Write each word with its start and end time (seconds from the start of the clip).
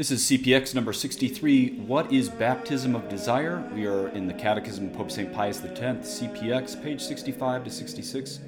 This 0.00 0.10
is 0.10 0.22
CPX 0.22 0.74
number 0.74 0.94
63. 0.94 1.80
What 1.80 2.10
is 2.10 2.30
baptism 2.30 2.96
of 2.96 3.06
desire? 3.10 3.62
We 3.74 3.84
are 3.84 4.08
in 4.08 4.26
the 4.26 4.32
Catechism 4.32 4.86
of 4.86 4.94
Pope 4.94 5.10
St. 5.10 5.30
Pius 5.30 5.62
X, 5.62 5.78
CPX, 5.78 6.82
page 6.82 7.02
65 7.02 7.64
to 7.64 7.70
66. 7.70 8.40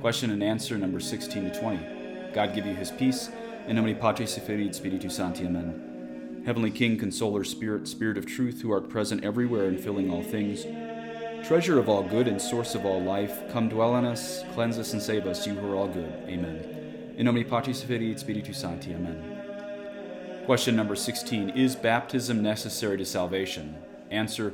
Question 0.00 0.30
and 0.30 0.42
answer 0.42 0.78
number 0.78 0.98
16 0.98 1.50
to 1.50 1.60
20. 1.60 2.32
God 2.32 2.54
give 2.54 2.64
you 2.64 2.74
his 2.74 2.90
peace. 2.90 3.28
In 3.68 3.76
nomine 3.76 3.96
Patris 3.96 4.38
et 4.38 4.48
et 4.48 4.74
Spiritus 4.74 5.14
Sancti. 5.14 5.44
Amen. 5.44 6.42
Heavenly 6.46 6.70
King, 6.70 6.96
Consoler, 6.96 7.44
Spirit, 7.44 7.86
Spirit 7.86 8.16
of 8.16 8.24
truth, 8.24 8.62
who 8.62 8.72
art 8.72 8.88
present 8.88 9.24
everywhere 9.24 9.66
and 9.66 9.78
filling 9.78 10.10
all 10.10 10.22
things, 10.22 10.64
treasure 11.46 11.78
of 11.78 11.86
all 11.86 12.02
good 12.02 12.28
and 12.28 12.40
source 12.40 12.74
of 12.74 12.86
all 12.86 13.02
life, 13.02 13.42
come 13.52 13.68
dwell 13.68 13.94
in 13.96 14.06
us, 14.06 14.42
cleanse 14.54 14.78
us 14.78 14.94
and 14.94 15.02
save 15.02 15.26
us, 15.26 15.46
you 15.46 15.52
who 15.52 15.70
are 15.70 15.76
all 15.76 15.88
good. 15.88 16.14
Amen. 16.26 17.14
In 17.18 17.26
nomine 17.26 17.44
Patris 17.44 17.84
et 17.90 18.00
et 18.00 18.18
Spiritus 18.18 18.56
Sancti. 18.56 18.94
Amen. 18.94 19.33
Question 20.46 20.76
number 20.76 20.94
16 20.94 21.50
Is 21.50 21.74
baptism 21.74 22.42
necessary 22.42 22.98
to 22.98 23.06
salvation? 23.06 23.78
Answer 24.10 24.52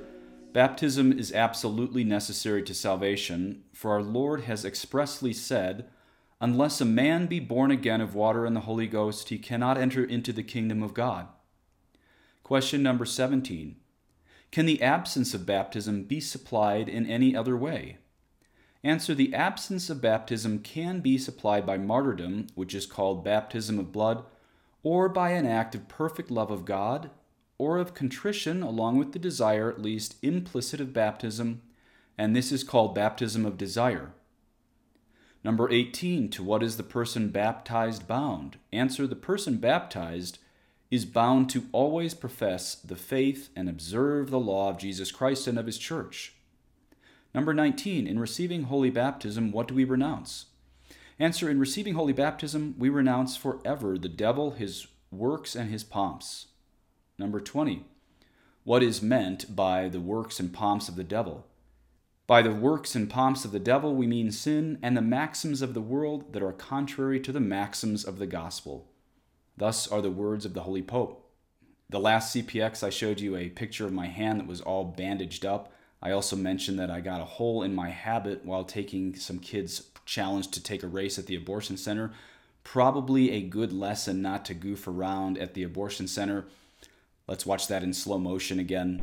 Baptism 0.53 1.19
is 1.19 1.33
absolutely 1.33 2.05
necessary 2.05 2.63
to 2.63 2.75
salvation, 2.75 3.65
for 3.73 3.91
our 3.91 4.03
Lord 4.03 4.43
has 4.43 4.65
expressly 4.65 5.33
said, 5.33 5.89
Unless 6.41 6.81
a 6.81 6.85
man 6.85 7.27
be 7.27 7.41
born 7.41 7.73
again 7.73 8.01
of 8.01 8.15
water 8.15 8.47
and 8.47 8.55
the 8.55 8.61
Holy 8.61 8.87
Ghost, 8.87 9.31
he 9.31 9.39
cannot 9.39 9.79
enter 9.79 10.05
into 10.05 10.33
the 10.33 10.45
kingdom 10.45 10.81
of 10.81 10.95
God. 10.95 11.27
Question 12.45 12.85
number 12.85 13.05
17 13.05 13.75
Can 14.53 14.67
the 14.67 14.83
absence 14.83 15.35
of 15.35 15.45
baptism 15.45 16.05
be 16.05 16.21
supplied 16.21 16.89
in 16.89 17.05
any 17.05 17.35
other 17.35 17.57
way? 17.57 17.99
Answer 18.85 19.13
The 19.13 19.35
absence 19.35 19.91
of 19.91 20.01
baptism 20.01 20.61
can 20.61 21.01
be 21.01 21.19
supplied 21.19 21.67
by 21.67 21.79
martyrdom, 21.79 22.47
which 22.55 22.77
is 22.77 22.87
called 22.87 23.25
baptism 23.25 23.81
of 23.81 23.91
blood, 23.91 24.25
or 24.83 25.09
by 25.09 25.31
an 25.31 25.47
act 25.47 25.75
of 25.75 25.89
perfect 25.89 26.31
love 26.31 26.51
of 26.51 26.65
God, 26.65 27.11
or 27.59 27.79
of 27.79 27.95
contrition, 27.95 28.63
along 28.63 28.97
with 28.97 29.13
the 29.13 29.19
desire, 29.19 29.71
at 29.71 29.83
least 29.83 30.17
implicit 30.23 30.81
of 30.81 30.93
baptism, 30.93 31.61
and 32.17 32.35
this 32.35 32.51
is 32.51 32.65
called 32.65 32.95
baptism 32.95 33.45
of 33.45 33.59
desire. 33.59 34.13
Number 35.43 35.71
18. 35.71 36.29
To 36.31 36.43
what 36.43 36.63
is 36.63 36.77
the 36.77 36.83
person 36.83 37.29
baptized 37.29 38.07
bound? 38.07 38.59
Answer 38.73 39.07
The 39.07 39.17
person 39.17 39.57
baptized 39.57 40.39
is 40.91 41.05
bound 41.05 41.49
to 41.51 41.67
always 41.73 42.15
profess 42.15 42.75
the 42.75 42.97
faith 42.97 43.49
and 43.55 43.69
observe 43.69 44.31
the 44.31 44.41
law 44.41 44.71
of 44.71 44.79
Jesus 44.79 45.13
Christ 45.13 45.47
and 45.47 45.59
of 45.59 45.67
his 45.67 45.79
church. 45.79 46.35
Number 47.35 47.55
19. 47.55 48.07
In 48.07 48.19
receiving 48.19 48.65
holy 48.65 48.91
baptism, 48.91 49.53
what 49.53 49.69
do 49.69 49.75
we 49.75 49.85
renounce? 49.85 50.47
Answer 51.21 51.51
In 51.51 51.61
receiving 51.61 51.93
holy 51.93 52.15
baptism, 52.15 52.75
we 52.79 52.89
renounce 52.89 53.37
forever 53.37 53.99
the 53.99 54.09
devil, 54.09 54.53
his 54.53 54.87
works, 55.11 55.55
and 55.55 55.71
his 55.71 55.85
pomps. 55.85 56.47
Number 57.19 57.41
20. 57.41 57.85
What 58.65 58.83
is 58.83 59.03
meant 59.03 59.55
by 59.55 59.91
the 59.91 60.01
works 60.01 60.41
and 60.41 60.51
pomps 60.51 60.89
of 60.89 60.97
the 60.97 61.05
devil? 61.05 61.47
By 62.27 62.41
the 62.41 62.55
works 62.55 62.95
and 62.95 63.11
pomps 63.11 63.45
of 63.45 63.53
the 63.53 63.59
devil, 63.59 63.95
we 63.95 64.07
mean 64.07 64.31
sin 64.31 64.79
and 64.81 64.97
the 64.97 65.03
maxims 65.03 65.61
of 65.61 65.75
the 65.75 65.83
world 65.83 66.33
that 66.33 66.43
are 66.43 66.53
contrary 66.53 67.21
to 67.21 67.33
the 67.33 67.39
maxims 67.39 68.03
of 68.03 68.19
the 68.19 68.27
gospel. 68.27 68.89
Thus 69.59 69.87
are 69.87 70.01
the 70.01 70.11
words 70.11 70.47
of 70.47 70.55
the 70.55 70.63
Holy 70.63 70.83
Pope. 70.83 71.31
The 71.91 72.01
last 72.01 72.35
CPX, 72.35 72.83
I 72.83 72.89
showed 72.89 73.21
you 73.21 73.37
a 73.37 73.51
picture 73.51 73.85
of 73.85 73.93
my 73.93 74.07
hand 74.07 74.41
that 74.41 74.47
was 74.47 74.63
all 74.63 74.85
bandaged 74.85 75.45
up. 75.45 75.71
I 76.03 76.13
also 76.13 76.35
mentioned 76.35 76.79
that 76.79 76.91
I 76.91 77.01
got 77.01 77.21
a 77.21 77.27
hole 77.27 77.63
in 77.63 77.75
my 77.75 77.91
habit 77.91 78.45
while 78.45 78.65
taking 78.65 79.15
some 79.17 79.39
kids' 79.39 79.91
challenge 80.07 80.51
to 80.53 80.63
take 80.63 80.83
a 80.83 80.89
race 80.89 81.19
at 81.19 81.27
the 81.27 81.37
abortion 81.37 81.77
center. 81.77 82.13
Probably 82.65 83.33
a 83.33 83.43
good 83.43 83.71
lesson 83.71 84.23
not 84.23 84.47
to 84.47 84.55
goof 84.55 84.89
around 84.89 85.37
at 85.37 85.53
the 85.53 85.63
abortion 85.63 86.09
center. 86.09 86.47
Let's 87.27 87.45
watch 87.45 87.69
that 87.69 87.83
in 87.83 87.93
slow 87.93 88.17
motion 88.17 88.59
again. 88.59 89.03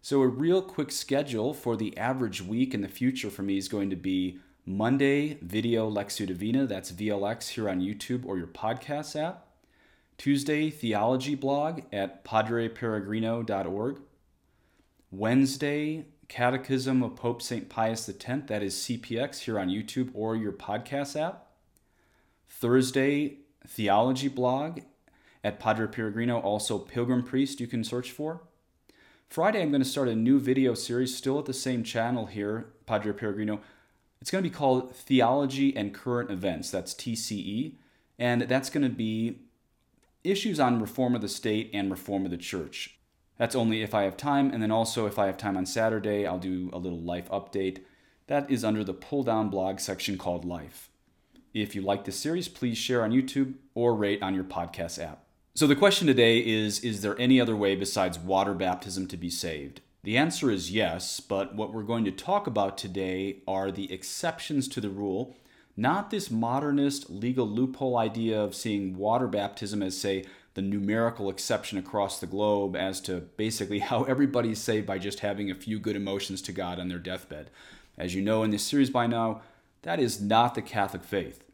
So, 0.00 0.22
a 0.22 0.28
real 0.28 0.62
quick 0.62 0.90
schedule 0.92 1.52
for 1.52 1.76
the 1.76 1.96
average 1.98 2.40
week 2.40 2.72
in 2.72 2.82
the 2.82 2.88
future 2.88 3.30
for 3.30 3.42
me 3.42 3.58
is 3.58 3.68
going 3.68 3.90
to 3.90 3.96
be 3.96 4.38
Monday, 4.68 5.38
Video 5.40 5.90
Lectio 5.90 6.26
Divina, 6.26 6.66
that's 6.66 6.92
VLX 6.92 7.48
here 7.48 7.70
on 7.70 7.80
YouTube 7.80 8.26
or 8.26 8.36
your 8.36 8.46
podcast 8.46 9.18
app. 9.18 9.46
Tuesday, 10.18 10.68
Theology 10.68 11.34
blog 11.34 11.80
at 11.90 12.22
padreperegrino.org. 12.22 14.00
Wednesday, 15.10 16.04
Catechism 16.28 17.02
of 17.02 17.16
Pope 17.16 17.40
St. 17.40 17.70
Pius 17.70 18.10
X, 18.10 18.42
that 18.48 18.62
is 18.62 18.74
CPX 18.74 19.38
here 19.38 19.58
on 19.58 19.70
YouTube 19.70 20.10
or 20.12 20.36
your 20.36 20.52
podcast 20.52 21.18
app. 21.18 21.46
Thursday, 22.50 23.38
Theology 23.66 24.28
blog 24.28 24.80
at 25.42 25.58
Padre 25.58 25.86
Peregrino, 25.86 26.42
also 26.42 26.78
Pilgrim 26.78 27.22
Priest, 27.22 27.58
you 27.58 27.66
can 27.66 27.82
search 27.82 28.12
for. 28.12 28.42
Friday, 29.30 29.62
I'm 29.62 29.70
going 29.70 29.82
to 29.82 29.88
start 29.88 30.08
a 30.08 30.14
new 30.14 30.38
video 30.38 30.74
series, 30.74 31.16
still 31.16 31.38
at 31.38 31.46
the 31.46 31.54
same 31.54 31.82
channel 31.82 32.26
here, 32.26 32.66
Padre 32.84 33.14
Peregrino. 33.14 33.60
It's 34.20 34.30
going 34.30 34.42
to 34.42 34.50
be 34.50 34.54
called 34.54 34.94
Theology 34.94 35.76
and 35.76 35.94
Current 35.94 36.30
Events. 36.30 36.70
That's 36.70 36.94
TCE. 36.94 37.74
And 38.18 38.42
that's 38.42 38.70
going 38.70 38.82
to 38.82 38.94
be 38.94 39.38
issues 40.24 40.58
on 40.58 40.80
reform 40.80 41.14
of 41.14 41.20
the 41.20 41.28
state 41.28 41.70
and 41.72 41.90
reform 41.90 42.24
of 42.24 42.30
the 42.30 42.36
church. 42.36 42.98
That's 43.36 43.54
only 43.54 43.82
if 43.82 43.94
I 43.94 44.02
have 44.02 44.16
time. 44.16 44.50
And 44.52 44.62
then 44.62 44.72
also, 44.72 45.06
if 45.06 45.18
I 45.18 45.26
have 45.26 45.38
time 45.38 45.56
on 45.56 45.66
Saturday, 45.66 46.26
I'll 46.26 46.38
do 46.38 46.70
a 46.72 46.78
little 46.78 46.98
life 46.98 47.28
update. 47.30 47.78
That 48.26 48.50
is 48.50 48.64
under 48.64 48.82
the 48.82 48.92
pull 48.92 49.22
down 49.22 49.48
blog 49.48 49.78
section 49.80 50.18
called 50.18 50.44
Life. 50.44 50.90
If 51.54 51.74
you 51.74 51.80
like 51.80 52.04
this 52.04 52.18
series, 52.18 52.48
please 52.48 52.76
share 52.76 53.02
on 53.02 53.12
YouTube 53.12 53.54
or 53.74 53.94
rate 53.94 54.22
on 54.22 54.34
your 54.34 54.44
podcast 54.44 55.02
app. 55.02 55.24
So 55.54 55.66
the 55.66 55.76
question 55.76 56.06
today 56.06 56.38
is 56.38 56.80
Is 56.80 57.00
there 57.00 57.18
any 57.18 57.40
other 57.40 57.56
way 57.56 57.74
besides 57.74 58.18
water 58.18 58.54
baptism 58.54 59.06
to 59.08 59.16
be 59.16 59.30
saved? 59.30 59.80
The 60.04 60.16
answer 60.16 60.50
is 60.50 60.70
yes, 60.70 61.18
but 61.20 61.54
what 61.54 61.72
we're 61.72 61.82
going 61.82 62.04
to 62.04 62.12
talk 62.12 62.46
about 62.46 62.78
today 62.78 63.38
are 63.48 63.72
the 63.72 63.92
exceptions 63.92 64.68
to 64.68 64.80
the 64.80 64.90
rule, 64.90 65.36
not 65.76 66.10
this 66.10 66.30
modernist 66.30 67.10
legal 67.10 67.48
loophole 67.48 67.96
idea 67.96 68.40
of 68.40 68.54
seeing 68.54 68.96
water 68.96 69.26
baptism 69.26 69.82
as, 69.82 69.98
say, 70.00 70.24
the 70.54 70.62
numerical 70.62 71.28
exception 71.28 71.78
across 71.78 72.20
the 72.20 72.26
globe 72.26 72.76
as 72.76 73.00
to 73.02 73.20
basically 73.36 73.78
how 73.90 74.04
everybody's 74.04 74.60
saved 74.60 74.86
by 74.86 74.98
just 74.98 75.20
having 75.20 75.50
a 75.50 75.54
few 75.54 75.78
good 75.78 75.96
emotions 75.96 76.42
to 76.42 76.52
God 76.52 76.78
on 76.78 76.88
their 76.88 76.98
deathbed. 76.98 77.50
As 77.96 78.14
you 78.14 78.22
know 78.22 78.44
in 78.44 78.50
this 78.50 78.64
series 78.64 78.90
by 78.90 79.08
now, 79.08 79.42
that 79.82 79.98
is 79.98 80.20
not 80.20 80.54
the 80.54 80.62
Catholic 80.62 81.02
faith. 81.02 81.44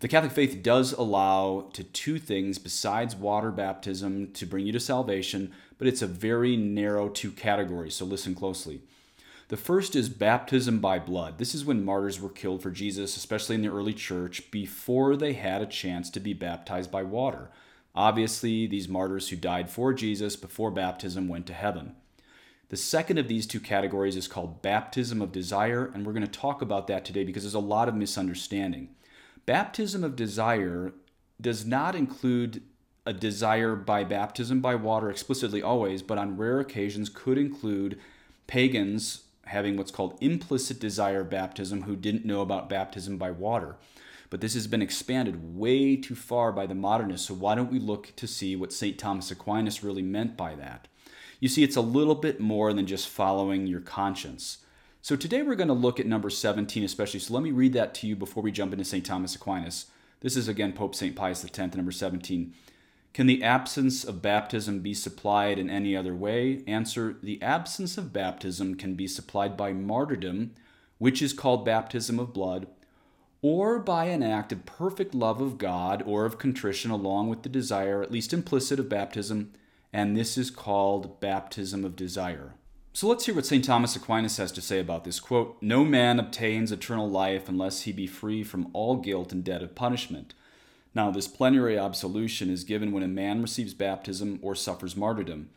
The 0.00 0.08
Catholic 0.08 0.32
faith 0.32 0.62
does 0.62 0.92
allow 0.92 1.70
to 1.72 1.82
two 1.82 2.18
things 2.18 2.58
besides 2.58 3.16
water 3.16 3.50
baptism 3.50 4.30
to 4.32 4.44
bring 4.44 4.66
you 4.66 4.72
to 4.72 4.80
salvation, 4.80 5.52
but 5.78 5.88
it's 5.88 6.02
a 6.02 6.06
very 6.06 6.54
narrow 6.54 7.08
two 7.08 7.30
categories, 7.30 7.94
so 7.94 8.04
listen 8.04 8.34
closely. 8.34 8.82
The 9.48 9.56
first 9.56 9.96
is 9.96 10.10
baptism 10.10 10.80
by 10.80 10.98
blood. 10.98 11.38
This 11.38 11.54
is 11.54 11.64
when 11.64 11.82
martyrs 11.82 12.20
were 12.20 12.28
killed 12.28 12.62
for 12.62 12.70
Jesus, 12.70 13.16
especially 13.16 13.54
in 13.54 13.62
the 13.62 13.72
early 13.72 13.94
church, 13.94 14.50
before 14.50 15.16
they 15.16 15.32
had 15.32 15.62
a 15.62 15.66
chance 15.66 16.10
to 16.10 16.20
be 16.20 16.34
baptized 16.34 16.90
by 16.90 17.02
water. 17.02 17.50
Obviously, 17.94 18.66
these 18.66 18.90
martyrs 18.90 19.30
who 19.30 19.36
died 19.36 19.70
for 19.70 19.94
Jesus 19.94 20.36
before 20.36 20.70
baptism 20.70 21.26
went 21.26 21.46
to 21.46 21.54
heaven. 21.54 21.94
The 22.68 22.76
second 22.76 23.16
of 23.16 23.28
these 23.28 23.46
two 23.46 23.60
categories 23.60 24.16
is 24.16 24.28
called 24.28 24.60
baptism 24.60 25.22
of 25.22 25.32
desire, 25.32 25.90
and 25.94 26.04
we're 26.04 26.12
going 26.12 26.26
to 26.26 26.40
talk 26.40 26.60
about 26.60 26.86
that 26.88 27.06
today 27.06 27.24
because 27.24 27.44
there's 27.44 27.54
a 27.54 27.60
lot 27.60 27.88
of 27.88 27.94
misunderstanding. 27.94 28.90
Baptism 29.46 30.02
of 30.02 30.16
desire 30.16 30.92
does 31.40 31.64
not 31.64 31.94
include 31.94 32.62
a 33.06 33.12
desire 33.12 33.76
by 33.76 34.02
baptism 34.02 34.60
by 34.60 34.74
water 34.74 35.08
explicitly 35.08 35.62
always, 35.62 36.02
but 36.02 36.18
on 36.18 36.36
rare 36.36 36.58
occasions 36.58 37.08
could 37.08 37.38
include 37.38 37.98
pagans 38.48 39.22
having 39.44 39.76
what's 39.76 39.92
called 39.92 40.18
implicit 40.20 40.80
desire 40.80 41.22
baptism 41.22 41.82
who 41.82 41.94
didn't 41.94 42.24
know 42.24 42.40
about 42.40 42.68
baptism 42.68 43.16
by 43.16 43.30
water. 43.30 43.76
But 44.28 44.40
this 44.40 44.54
has 44.54 44.66
been 44.66 44.82
expanded 44.82 45.56
way 45.56 45.94
too 45.94 46.16
far 46.16 46.50
by 46.50 46.66
the 46.66 46.74
modernists, 46.74 47.28
so 47.28 47.34
why 47.34 47.54
don't 47.54 47.70
we 47.70 47.78
look 47.78 48.12
to 48.16 48.26
see 48.26 48.56
what 48.56 48.72
St. 48.72 48.98
Thomas 48.98 49.30
Aquinas 49.30 49.84
really 49.84 50.02
meant 50.02 50.36
by 50.36 50.56
that? 50.56 50.88
You 51.38 51.48
see, 51.48 51.62
it's 51.62 51.76
a 51.76 51.80
little 51.80 52.16
bit 52.16 52.40
more 52.40 52.72
than 52.72 52.86
just 52.86 53.08
following 53.08 53.68
your 53.68 53.80
conscience. 53.80 54.58
So 55.06 55.14
today 55.14 55.42
we're 55.42 55.54
going 55.54 55.68
to 55.68 55.72
look 55.72 56.00
at 56.00 56.06
number 56.06 56.30
17 56.30 56.82
especially. 56.82 57.20
So 57.20 57.32
let 57.32 57.44
me 57.44 57.52
read 57.52 57.74
that 57.74 57.94
to 57.94 58.08
you 58.08 58.16
before 58.16 58.42
we 58.42 58.50
jump 58.50 58.72
into 58.72 58.84
St. 58.84 59.06
Thomas 59.06 59.36
Aquinas. 59.36 59.86
This 60.18 60.36
is 60.36 60.48
again 60.48 60.72
Pope 60.72 60.96
St. 60.96 61.14
Pius 61.14 61.44
X, 61.44 61.76
number 61.76 61.92
17. 61.92 62.52
Can 63.14 63.28
the 63.28 63.40
absence 63.40 64.02
of 64.02 64.20
baptism 64.20 64.80
be 64.80 64.94
supplied 64.94 65.60
in 65.60 65.70
any 65.70 65.96
other 65.96 66.12
way? 66.12 66.64
Answer 66.66 67.18
The 67.22 67.40
absence 67.40 67.96
of 67.96 68.12
baptism 68.12 68.74
can 68.74 68.96
be 68.96 69.06
supplied 69.06 69.56
by 69.56 69.72
martyrdom, 69.72 70.56
which 70.98 71.22
is 71.22 71.32
called 71.32 71.64
baptism 71.64 72.18
of 72.18 72.32
blood, 72.32 72.66
or 73.42 73.78
by 73.78 74.06
an 74.06 74.24
act 74.24 74.50
of 74.50 74.66
perfect 74.66 75.14
love 75.14 75.40
of 75.40 75.56
God 75.56 76.02
or 76.04 76.24
of 76.24 76.40
contrition 76.40 76.90
along 76.90 77.28
with 77.28 77.44
the 77.44 77.48
desire, 77.48 78.02
at 78.02 78.10
least 78.10 78.32
implicit, 78.32 78.80
of 78.80 78.88
baptism, 78.88 79.52
and 79.92 80.16
this 80.16 80.36
is 80.36 80.50
called 80.50 81.20
baptism 81.20 81.84
of 81.84 81.94
desire. 81.94 82.54
So 82.96 83.08
let's 83.08 83.26
hear 83.26 83.34
what 83.34 83.44
St. 83.44 83.62
Thomas 83.62 83.94
Aquinas 83.94 84.38
has 84.38 84.50
to 84.52 84.62
say 84.62 84.80
about 84.80 85.04
this. 85.04 85.20
Quote 85.20 85.58
No 85.60 85.84
man 85.84 86.18
obtains 86.18 86.72
eternal 86.72 87.10
life 87.10 87.46
unless 87.46 87.82
he 87.82 87.92
be 87.92 88.06
free 88.06 88.42
from 88.42 88.70
all 88.72 88.96
guilt 88.96 89.32
and 89.32 89.44
debt 89.44 89.62
of 89.62 89.74
punishment. 89.74 90.32
Now, 90.94 91.10
this 91.10 91.28
plenary 91.28 91.76
absolution 91.76 92.48
is 92.48 92.64
given 92.64 92.92
when 92.92 93.02
a 93.02 93.06
man 93.06 93.42
receives 93.42 93.74
baptism 93.74 94.38
or 94.40 94.54
suffers 94.54 94.96
martyrdom, 94.96 95.50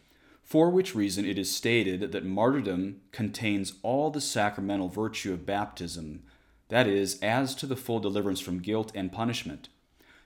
for 0.43 0.69
which 0.69 0.93
reason 0.93 1.23
it 1.23 1.39
is 1.39 1.55
stated 1.55 2.11
that 2.11 2.25
martyrdom 2.25 2.99
contains 3.13 3.75
all 3.83 4.11
the 4.11 4.19
sacramental 4.19 4.89
virtue 4.89 5.31
of 5.31 5.45
baptism, 5.45 6.23
that 6.67 6.87
is, 6.87 7.17
as 7.21 7.55
to 7.55 7.65
the 7.65 7.77
full 7.77 8.01
deliverance 8.01 8.41
from 8.41 8.59
guilt 8.59 8.91
and 8.93 9.13
punishment. 9.13 9.69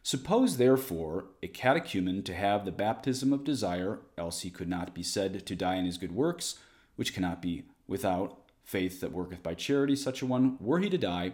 Suppose, 0.01 0.57
therefore, 0.57 1.25
a 1.43 1.47
catechumen 1.47 2.23
to 2.23 2.33
have 2.33 2.65
the 2.65 2.71
baptism 2.71 3.31
of 3.31 3.43
desire, 3.43 3.99
else 4.17 4.41
he 4.41 4.49
could 4.49 4.67
not 4.67 4.95
be 4.95 5.03
said 5.03 5.45
to 5.45 5.55
die 5.55 5.75
in 5.75 5.85
his 5.85 5.99
good 5.99 6.15
works, 6.15 6.57
which 6.95 7.13
cannot 7.13 7.41
be 7.41 7.63
without 7.87 8.39
faith 8.63 9.01
that 9.01 9.11
worketh 9.11 9.43
by 9.43 9.53
charity, 9.53 9.95
such 9.95 10.21
a 10.21 10.25
one, 10.25 10.57
were 10.59 10.79
he 10.79 10.89
to 10.89 10.97
die, 10.97 11.33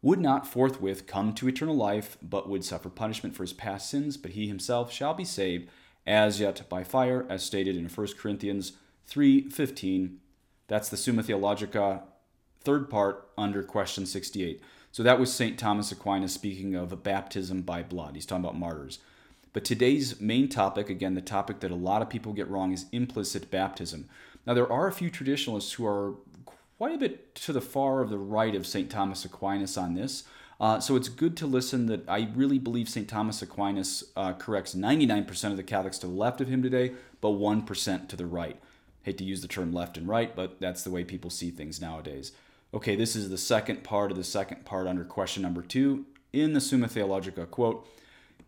would 0.00 0.20
not 0.20 0.46
forthwith 0.46 1.06
come 1.06 1.34
to 1.34 1.48
eternal 1.48 1.74
life, 1.74 2.16
but 2.22 2.48
would 2.48 2.64
suffer 2.64 2.88
punishment 2.88 3.34
for 3.34 3.42
his 3.42 3.52
past 3.52 3.90
sins, 3.90 4.16
but 4.16 4.32
he 4.32 4.46
himself 4.46 4.92
shall 4.92 5.14
be 5.14 5.24
saved 5.24 5.68
as 6.06 6.40
yet 6.40 6.68
by 6.68 6.84
fire, 6.84 7.26
as 7.28 7.42
stated 7.42 7.76
in 7.76 7.88
1 7.88 8.06
Corinthians 8.18 8.72
3.15. 9.10 10.16
That's 10.68 10.88
the 10.88 10.96
Summa 10.96 11.22
Theologica, 11.22 12.04
third 12.60 12.88
part, 12.88 13.28
under 13.36 13.62
question 13.62 14.06
68. 14.06 14.62
So 14.92 15.02
that 15.02 15.18
was 15.18 15.32
St. 15.32 15.58
Thomas 15.58 15.92
Aquinas 15.92 16.32
speaking 16.32 16.74
of 16.74 17.02
baptism 17.02 17.62
by 17.62 17.82
blood. 17.82 18.14
He's 18.14 18.24
talking 18.24 18.44
about 18.44 18.58
martyrs. 18.58 19.00
But 19.52 19.64
today's 19.64 20.20
main 20.20 20.48
topic, 20.48 20.88
again, 20.88 21.14
the 21.14 21.20
topic 21.20 21.60
that 21.60 21.70
a 21.70 21.76
lot 21.76 22.02
of 22.02 22.08
people 22.08 22.32
get 22.32 22.48
wrong, 22.48 22.72
is 22.72 22.86
implicit 22.92 23.50
baptism. 23.50 24.08
Now, 24.48 24.54
there 24.54 24.72
are 24.72 24.86
a 24.86 24.92
few 24.92 25.10
traditionalists 25.10 25.74
who 25.74 25.86
are 25.86 26.14
quite 26.78 26.94
a 26.94 26.98
bit 26.98 27.34
to 27.34 27.52
the 27.52 27.60
far 27.60 28.00
of 28.00 28.08
the 28.08 28.16
right 28.16 28.54
of 28.54 28.66
St. 28.66 28.88
Thomas 28.88 29.26
Aquinas 29.26 29.76
on 29.76 29.92
this. 29.92 30.24
Uh, 30.58 30.80
so 30.80 30.96
it's 30.96 31.10
good 31.10 31.36
to 31.36 31.46
listen 31.46 31.84
that 31.86 32.08
I 32.08 32.30
really 32.34 32.58
believe 32.58 32.88
St. 32.88 33.06
Thomas 33.06 33.42
Aquinas 33.42 34.04
uh, 34.16 34.32
corrects 34.32 34.74
99% 34.74 35.50
of 35.50 35.58
the 35.58 35.62
Catholics 35.62 35.98
to 35.98 36.06
the 36.06 36.14
left 36.14 36.40
of 36.40 36.48
him 36.48 36.62
today, 36.62 36.92
but 37.20 37.32
1% 37.32 38.08
to 38.08 38.16
the 38.16 38.24
right. 38.24 38.58
Hate 39.02 39.18
to 39.18 39.24
use 39.24 39.42
the 39.42 39.48
term 39.48 39.70
left 39.70 39.98
and 39.98 40.08
right, 40.08 40.34
but 40.34 40.58
that's 40.58 40.82
the 40.82 40.90
way 40.90 41.04
people 41.04 41.28
see 41.28 41.50
things 41.50 41.78
nowadays. 41.78 42.32
Okay, 42.72 42.96
this 42.96 43.14
is 43.14 43.28
the 43.28 43.36
second 43.36 43.84
part 43.84 44.10
of 44.10 44.16
the 44.16 44.24
second 44.24 44.64
part 44.64 44.86
under 44.86 45.04
question 45.04 45.42
number 45.42 45.60
two 45.60 46.06
in 46.32 46.54
the 46.54 46.60
Summa 46.62 46.88
Theologica 46.88 47.44
quote. 47.44 47.86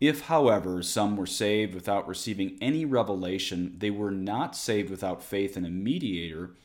If, 0.01 0.21
however, 0.21 0.81
some 0.81 1.15
were 1.15 1.27
saved 1.27 1.75
without 1.75 2.07
receiving 2.07 2.57
any 2.59 2.85
revelation, 2.85 3.75
they 3.77 3.91
were 3.91 4.09
not 4.09 4.55
saved 4.55 4.89
without 4.89 5.23
faith 5.23 5.55
in 5.55 5.63
a 5.63 5.69
mediator. 5.69 6.55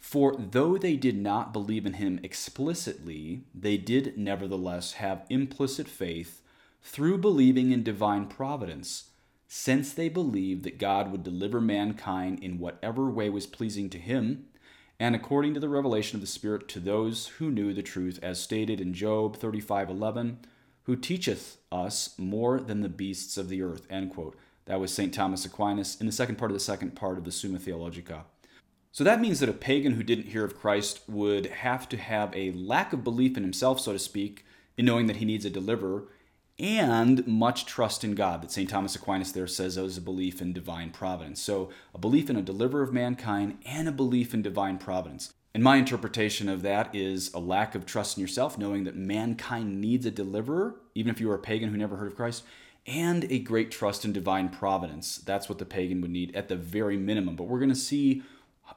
For 0.00 0.34
though 0.38 0.78
they 0.78 0.96
did 0.96 1.18
not 1.18 1.52
believe 1.52 1.84
in 1.84 1.94
him 1.94 2.18
explicitly, 2.22 3.44
they 3.54 3.76
did 3.76 4.16
nevertheless 4.16 4.94
have 4.94 5.26
implicit 5.28 5.86
faith 5.86 6.40
through 6.82 7.18
believing 7.18 7.72
in 7.72 7.82
divine 7.82 8.26
providence, 8.26 9.10
since 9.46 9.92
they 9.92 10.08
believed 10.08 10.62
that 10.64 10.78
God 10.78 11.12
would 11.12 11.22
deliver 11.22 11.60
mankind 11.60 12.42
in 12.42 12.58
whatever 12.58 13.10
way 13.10 13.28
was 13.28 13.46
pleasing 13.46 13.90
to 13.90 13.98
him, 13.98 14.46
and 14.98 15.14
according 15.14 15.52
to 15.54 15.60
the 15.60 15.68
revelation 15.68 16.16
of 16.16 16.22
the 16.22 16.26
Spirit 16.26 16.68
to 16.68 16.80
those 16.80 17.26
who 17.38 17.50
knew 17.50 17.74
the 17.74 17.82
truth, 17.82 18.18
as 18.22 18.40
stated 18.40 18.80
in 18.80 18.94
Job 18.94 19.36
35:11, 19.36 20.38
who 20.88 20.96
teacheth 20.96 21.58
us 21.70 22.14
more 22.16 22.58
than 22.58 22.80
the 22.80 22.88
beasts 22.88 23.36
of 23.36 23.50
the 23.50 23.60
earth. 23.60 23.86
End 23.90 24.10
quote. 24.10 24.34
That 24.64 24.80
was 24.80 24.90
St. 24.90 25.12
Thomas 25.12 25.44
Aquinas 25.44 26.00
in 26.00 26.06
the 26.06 26.12
second 26.12 26.36
part 26.36 26.50
of 26.50 26.54
the 26.54 26.64
second 26.64 26.96
part 26.96 27.18
of 27.18 27.24
the 27.24 27.30
Summa 27.30 27.58
Theologica. 27.58 28.24
So 28.90 29.04
that 29.04 29.20
means 29.20 29.38
that 29.40 29.50
a 29.50 29.52
pagan 29.52 29.92
who 29.92 30.02
didn't 30.02 30.28
hear 30.28 30.46
of 30.46 30.58
Christ 30.58 31.02
would 31.06 31.44
have 31.44 31.90
to 31.90 31.98
have 31.98 32.34
a 32.34 32.52
lack 32.52 32.94
of 32.94 33.04
belief 33.04 33.36
in 33.36 33.42
himself, 33.42 33.80
so 33.80 33.92
to 33.92 33.98
speak, 33.98 34.46
in 34.78 34.86
knowing 34.86 35.08
that 35.08 35.16
he 35.16 35.26
needs 35.26 35.44
a 35.44 35.50
deliverer, 35.50 36.04
and 36.58 37.26
much 37.26 37.66
trust 37.66 38.02
in 38.02 38.14
God, 38.14 38.40
that 38.40 38.50
St. 38.50 38.70
Thomas 38.70 38.96
Aquinas 38.96 39.32
there 39.32 39.46
says 39.46 39.76
is 39.76 39.98
a 39.98 40.00
belief 40.00 40.40
in 40.40 40.54
divine 40.54 40.88
providence. 40.88 41.42
So 41.42 41.68
a 41.94 41.98
belief 41.98 42.30
in 42.30 42.36
a 42.36 42.42
deliverer 42.42 42.82
of 42.82 42.94
mankind 42.94 43.58
and 43.66 43.88
a 43.88 43.92
belief 43.92 44.32
in 44.32 44.40
divine 44.40 44.78
providence. 44.78 45.34
And 45.54 45.62
my 45.64 45.76
interpretation 45.76 46.48
of 46.48 46.62
that 46.62 46.94
is 46.94 47.32
a 47.32 47.38
lack 47.38 47.74
of 47.74 47.86
trust 47.86 48.16
in 48.16 48.20
yourself, 48.20 48.58
knowing 48.58 48.84
that 48.84 48.96
mankind 48.96 49.80
needs 49.80 50.06
a 50.06 50.10
deliverer, 50.10 50.76
even 50.94 51.10
if 51.10 51.20
you 51.20 51.30
are 51.30 51.36
a 51.36 51.40
pagan 51.40 51.70
who 51.70 51.76
never 51.76 51.96
heard 51.96 52.08
of 52.08 52.16
Christ, 52.16 52.44
and 52.86 53.24
a 53.30 53.38
great 53.38 53.70
trust 53.70 54.04
in 54.04 54.12
divine 54.12 54.48
providence. 54.48 55.18
That's 55.18 55.48
what 55.48 55.58
the 55.58 55.64
pagan 55.64 56.00
would 56.00 56.10
need 56.10 56.34
at 56.34 56.48
the 56.48 56.56
very 56.56 56.96
minimum. 56.96 57.36
But 57.36 57.44
we're 57.44 57.58
going 57.58 57.68
to 57.70 57.74
see 57.74 58.22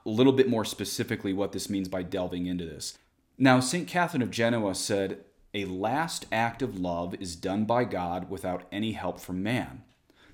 a 0.05 0.09
little 0.09 0.33
bit 0.33 0.49
more 0.49 0.65
specifically 0.65 1.33
what 1.33 1.51
this 1.51 1.69
means 1.69 1.87
by 1.87 2.03
delving 2.03 2.45
into 2.45 2.65
this. 2.65 2.97
Now, 3.37 3.59
St. 3.59 3.87
Catherine 3.87 4.21
of 4.21 4.31
Genoa 4.31 4.75
said, 4.75 5.23
A 5.53 5.65
last 5.65 6.25
act 6.31 6.61
of 6.61 6.79
love 6.79 7.15
is 7.15 7.35
done 7.35 7.65
by 7.65 7.83
God 7.85 8.29
without 8.29 8.67
any 8.71 8.93
help 8.93 9.19
from 9.19 9.43
man. 9.43 9.83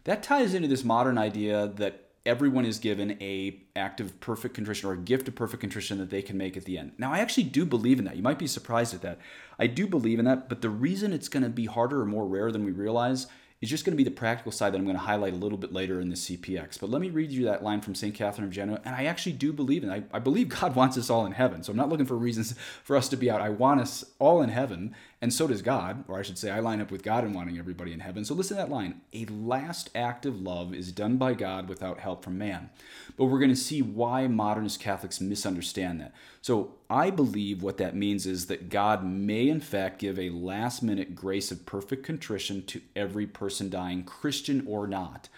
That 0.06 0.24
ties 0.24 0.54
into 0.54 0.68
this 0.68 0.84
modern 0.84 1.18
idea 1.18 1.68
that 1.76 2.07
everyone 2.28 2.66
is 2.66 2.78
given 2.78 3.18
a 3.22 3.58
act 3.76 4.02
of 4.02 4.20
perfect 4.20 4.54
contrition 4.54 4.90
or 4.90 4.94
a 4.94 4.98
gift 4.98 5.28
of 5.28 5.36
perfect 5.36 5.62
contrition 5.62 5.98
that 5.98 6.10
they 6.10 6.22
can 6.22 6.38
make 6.38 6.58
at 6.58 6.66
the 6.66 6.78
end. 6.78 6.92
Now, 6.98 7.14
I 7.14 7.20
actually 7.20 7.46
do 7.46 7.66
believe 7.66 8.00
in 8.00 8.06
that. 8.06 8.18
You 8.18 8.22
might 8.22 8.38
be 8.38 8.48
surprised 8.48 8.94
at 8.94 9.02
that. 9.02 9.18
I 9.58 9.68
do 9.68 9.88
believe 9.88 10.20
in 10.20 10.26
that, 10.26 10.50
but 10.50 10.62
the 10.62 10.70
reason 10.70 11.14
it's 11.14 11.30
going 11.30 11.44
to 11.44 11.50
be 11.50 11.66
harder 11.66 12.02
or 12.02 12.06
more 12.06 12.28
rare 12.28 12.52
than 12.52 12.66
we 12.66 12.72
realize 12.72 13.28
is 13.62 13.70
just 13.70 13.86
going 13.86 13.94
to 13.94 13.98
be 13.98 14.04
the 14.04 14.12
practical 14.12 14.52
side 14.52 14.72
that 14.72 14.78
I'm 14.78 14.84
going 14.84 14.98
to 14.98 15.02
highlight 15.02 15.34
a 15.34 15.38
little 15.38 15.58
bit 15.58 15.74
later 15.74 16.00
in 16.00 16.10
the 16.10 16.16
CPX. 16.16 16.80
But 16.80 16.92
let 16.92 17.02
me 17.02 17.10
read 17.10 17.32
you 17.32 17.46
that 17.46 17.64
line 17.64 17.82
from 17.82 17.96
St. 17.96 18.14
Catherine 18.14 18.46
of 18.46 18.54
Genoa, 18.54 18.80
and 18.86 18.94
I 18.94 19.06
actually 19.06 19.32
do 19.32 19.52
believe 19.52 19.84
in 19.84 19.90
it. 19.90 20.06
I, 20.14 20.18
I 20.18 20.20
believe 20.20 20.50
God 20.50 20.76
wants 20.76 20.98
us 20.98 21.10
all 21.10 21.26
in 21.26 21.32
heaven. 21.32 21.64
So 21.64 21.72
I'm 21.72 21.78
not 21.78 21.90
looking 21.90 22.06
for 22.06 22.16
reasons 22.16 22.54
for 22.84 22.96
us 22.96 23.10
to 23.10 23.18
be 23.18 23.32
out. 23.32 23.42
I 23.42 23.50
want 23.50 23.82
us 23.82 24.06
all 24.20 24.42
in 24.42 24.50
heaven, 24.50 24.94
and 25.20 25.34
so 25.34 25.48
does 25.48 25.64
God, 25.64 26.04
or 26.08 26.20
I 26.20 26.22
should 26.22 26.38
say, 26.38 26.52
I 26.52 26.60
line 26.60 26.80
up 26.80 26.92
with 26.92 27.02
God 27.02 27.24
in 27.24 27.34
wanting 27.34 27.58
everybody 27.58 27.92
in 27.92 28.02
heaven. 28.02 28.24
So 28.24 28.36
listen 28.36 28.56
to 28.56 28.64
that 28.64 28.70
line 28.70 29.02
A 29.14 29.26
last 29.26 29.90
act 29.96 30.28
of 30.28 30.42
love 30.42 30.76
is 30.76 30.92
done 30.92 31.18
by 31.18 31.34
God 31.34 31.68
without 31.68 32.00
help 32.00 32.24
from 32.24 32.38
man. 32.38 32.70
But 33.16 33.26
we're 33.26 33.40
going 33.40 33.50
to 33.50 33.56
see 33.56 33.82
why 33.82 34.28
modernist 34.28 34.80
Catholics 34.80 35.20
misunderstand 35.20 36.00
that. 36.02 36.14
So 36.44 36.76
I 36.88 37.10
believe 37.10 37.64
what 37.64 37.78
that 37.78 37.96
means 37.96 38.28
is 38.28 38.46
that 38.46 38.70
God 38.70 39.04
may, 39.04 39.50
in 39.50 39.60
fact, 39.60 40.00
give 40.00 40.20
a 40.20 40.30
last 40.30 40.84
minute 40.84 41.16
grace 41.16 41.50
of 41.50 41.66
perfect 41.66 42.06
contrition 42.06 42.64
to 42.68 42.82
every 42.96 43.26
person 43.26 43.72
dying, 43.72 44.04
Christian 44.04 44.64
or 44.68 44.86
not. 44.86 45.30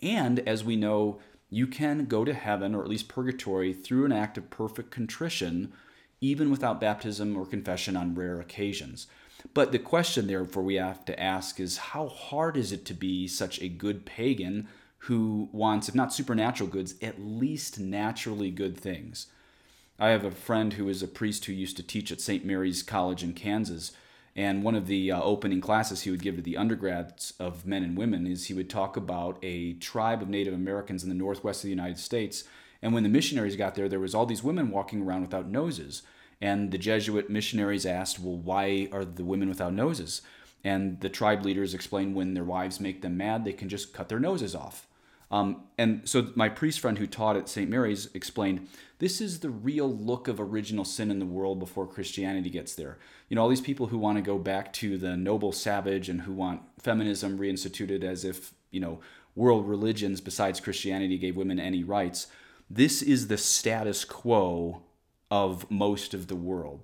And 0.00 0.38
as 0.48 0.64
we 0.64 0.76
know, 0.76 1.20
you 1.50 1.66
can 1.66 2.06
go 2.06 2.24
to 2.24 2.34
heaven, 2.34 2.74
or 2.74 2.82
at 2.82 2.88
least 2.88 3.08
purgatory, 3.08 3.74
through 3.74 4.06
an 4.06 4.12
act 4.12 4.38
of 4.38 4.50
perfect 4.50 4.90
contrition, 4.90 5.72
even 6.22 6.50
without 6.50 6.80
baptism 6.80 7.36
or 7.36 7.44
confession 7.44 7.96
on 7.96 8.14
rare 8.14 8.40
occasions. 8.40 9.06
But 9.54 9.72
the 9.72 9.78
question, 9.78 10.26
therefore, 10.26 10.62
we 10.62 10.76
have 10.76 11.04
to 11.06 11.20
ask 11.20 11.60
is 11.60 11.76
how 11.78 12.08
hard 12.08 12.56
is 12.56 12.72
it 12.72 12.84
to 12.86 12.94
be 12.94 13.26
such 13.28 13.60
a 13.60 13.68
good 13.68 14.04
pagan 14.04 14.68
who 15.00 15.48
wants, 15.52 15.88
if 15.88 15.94
not 15.94 16.12
supernatural 16.12 16.68
goods, 16.68 16.94
at 17.00 17.20
least 17.20 17.78
naturally 17.78 18.50
good 18.50 18.76
things? 18.76 19.26
I 19.98 20.08
have 20.08 20.24
a 20.24 20.30
friend 20.30 20.74
who 20.74 20.88
is 20.88 21.02
a 21.02 21.08
priest 21.08 21.44
who 21.46 21.52
used 21.52 21.76
to 21.78 21.82
teach 21.82 22.12
at 22.12 22.20
St. 22.20 22.44
Mary's 22.44 22.82
College 22.82 23.22
in 23.22 23.32
Kansas. 23.32 23.92
And 24.34 24.62
one 24.62 24.74
of 24.74 24.86
the 24.86 25.10
uh, 25.10 25.22
opening 25.22 25.62
classes 25.62 26.02
he 26.02 26.10
would 26.10 26.20
give 26.20 26.36
to 26.36 26.42
the 26.42 26.58
undergrads 26.58 27.32
of 27.40 27.64
men 27.64 27.82
and 27.82 27.96
women 27.96 28.26
is 28.26 28.46
he 28.46 28.54
would 28.54 28.68
talk 28.68 28.96
about 28.96 29.38
a 29.42 29.72
tribe 29.74 30.20
of 30.20 30.28
Native 30.28 30.52
Americans 30.52 31.02
in 31.02 31.08
the 31.08 31.14
northwest 31.14 31.60
of 31.60 31.62
the 31.62 31.70
United 31.70 31.98
States. 31.98 32.44
And 32.82 32.92
when 32.92 33.02
the 33.02 33.08
missionaries 33.08 33.56
got 33.56 33.74
there, 33.74 33.88
there 33.88 34.00
was 34.00 34.14
all 34.14 34.26
these 34.26 34.44
women 34.44 34.70
walking 34.70 35.02
around 35.02 35.22
without 35.22 35.48
noses. 35.48 36.02
And 36.40 36.70
the 36.70 36.78
Jesuit 36.78 37.30
missionaries 37.30 37.86
asked, 37.86 38.18
Well, 38.20 38.36
why 38.36 38.88
are 38.92 39.04
the 39.04 39.24
women 39.24 39.48
without 39.48 39.72
noses? 39.72 40.22
And 40.64 41.00
the 41.00 41.08
tribe 41.08 41.44
leaders 41.44 41.74
explained 41.74 42.14
when 42.14 42.34
their 42.34 42.44
wives 42.44 42.80
make 42.80 43.02
them 43.02 43.16
mad, 43.16 43.44
they 43.44 43.52
can 43.52 43.68
just 43.68 43.92
cut 43.92 44.08
their 44.08 44.20
noses 44.20 44.54
off. 44.54 44.86
Um, 45.30 45.64
and 45.76 46.08
so 46.08 46.28
my 46.34 46.48
priest 46.48 46.80
friend 46.80 46.98
who 46.98 47.06
taught 47.06 47.36
at 47.36 47.48
St. 47.48 47.68
Mary's 47.68 48.08
explained 48.14 48.68
this 48.98 49.20
is 49.20 49.40
the 49.40 49.50
real 49.50 49.92
look 49.92 50.28
of 50.28 50.40
original 50.40 50.84
sin 50.84 51.10
in 51.10 51.18
the 51.18 51.26
world 51.26 51.58
before 51.58 51.86
Christianity 51.86 52.48
gets 52.48 52.74
there. 52.74 52.98
You 53.28 53.34
know, 53.34 53.42
all 53.42 53.48
these 53.48 53.60
people 53.60 53.88
who 53.88 53.98
want 53.98 54.18
to 54.18 54.22
go 54.22 54.38
back 54.38 54.72
to 54.74 54.96
the 54.98 55.16
noble 55.16 55.52
savage 55.52 56.08
and 56.08 56.22
who 56.22 56.32
want 56.32 56.62
feminism 56.80 57.38
reinstituted 57.38 58.04
as 58.04 58.24
if, 58.24 58.54
you 58.70 58.80
know, 58.80 59.00
world 59.34 59.68
religions 59.68 60.20
besides 60.20 60.60
Christianity 60.60 61.18
gave 61.18 61.36
women 61.36 61.58
any 61.58 61.82
rights. 61.82 62.28
This 62.70 63.02
is 63.02 63.26
the 63.26 63.38
status 63.38 64.04
quo 64.04 64.82
of 65.30 65.70
most 65.70 66.14
of 66.14 66.28
the 66.28 66.36
world. 66.36 66.82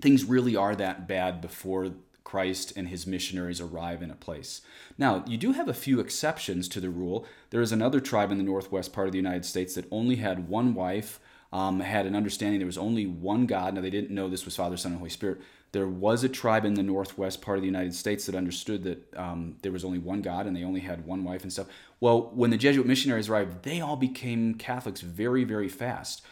Things 0.00 0.24
really 0.24 0.56
are 0.56 0.76
that 0.76 1.08
bad 1.08 1.40
before 1.40 1.92
Christ 2.26 2.72
and 2.76 2.88
his 2.88 3.06
missionaries 3.06 3.60
arrive 3.60 4.02
in 4.02 4.10
a 4.10 4.16
place. 4.16 4.60
Now, 4.98 5.24
you 5.28 5.38
do 5.38 5.52
have 5.52 5.68
a 5.68 5.74
few 5.74 6.00
exceptions 6.00 6.68
to 6.70 6.80
the 6.80 6.90
rule. 6.90 7.24
There 7.50 7.62
is 7.62 7.72
another 7.72 8.00
tribe 8.00 8.32
in 8.32 8.38
the 8.38 8.44
northwest 8.44 8.92
part 8.92 9.06
of 9.06 9.12
the 9.12 9.18
United 9.18 9.44
States 9.44 9.74
that 9.74 9.86
only 9.92 10.16
had 10.16 10.48
one 10.48 10.74
wife, 10.74 11.20
um, 11.52 11.78
had 11.80 12.04
an 12.04 12.16
understanding 12.16 12.58
there 12.58 12.66
was 12.66 12.76
only 12.76 13.06
one 13.06 13.46
God. 13.46 13.74
Now, 13.74 13.80
they 13.80 13.90
didn't 13.90 14.10
know 14.10 14.28
this 14.28 14.44
was 14.44 14.56
Father, 14.56 14.76
Son, 14.76 14.90
and 14.90 14.98
Holy 14.98 15.08
Spirit. 15.08 15.40
There 15.70 15.86
was 15.86 16.24
a 16.24 16.28
tribe 16.28 16.64
in 16.64 16.74
the 16.74 16.82
northwest 16.82 17.42
part 17.42 17.58
of 17.58 17.62
the 17.62 17.68
United 17.68 17.94
States 17.94 18.26
that 18.26 18.34
understood 18.34 18.82
that 18.82 19.16
um, 19.16 19.56
there 19.62 19.72
was 19.72 19.84
only 19.84 19.98
one 19.98 20.20
God 20.20 20.46
and 20.46 20.56
they 20.56 20.64
only 20.64 20.80
had 20.80 21.06
one 21.06 21.22
wife 21.22 21.42
and 21.42 21.52
stuff. 21.52 21.68
Well, 22.00 22.32
when 22.34 22.50
the 22.50 22.56
Jesuit 22.56 22.86
missionaries 22.86 23.28
arrived, 23.28 23.62
they 23.62 23.80
all 23.80 23.96
became 23.96 24.54
Catholics 24.54 25.00
very, 25.00 25.44
very 25.44 25.68
fast 25.68 26.22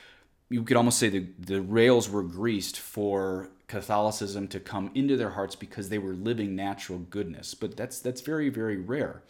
you 0.51 0.63
could 0.63 0.77
almost 0.77 0.99
say 0.99 1.09
the, 1.09 1.27
the 1.39 1.63
rails 1.63 2.09
were 2.09 2.23
greased 2.23 2.79
for 2.79 3.51
Catholicism 3.67 4.47
to 4.49 4.61
come 4.61 4.91
into 4.95 5.17
their 5.17 5.31
hearts 5.31 5.57
because 5.57 5.89
they 5.89 5.99
were 5.99 6.15
living 6.15 6.55
natural 6.55 6.99
goodness. 6.99 7.55
But 7.55 7.77
that's 7.77 7.99
that's 8.01 8.21
very 8.21 8.49
very 8.49 8.77
rare. 8.77 9.23